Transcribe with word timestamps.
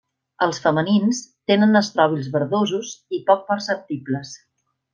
Els 0.43 0.59
femenins 0.61 1.19
tenen 1.51 1.81
estròbils 1.81 2.31
verdosos 2.37 2.95
i 3.19 3.21
poc 3.29 3.45
perceptibles. 3.53 4.35